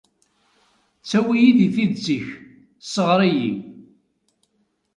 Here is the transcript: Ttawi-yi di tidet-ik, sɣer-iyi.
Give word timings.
Ttawi-yi 1.01 1.51
di 1.57 1.67
tidet-ik, 1.75 2.25
sɣer-iyi. 2.93 3.51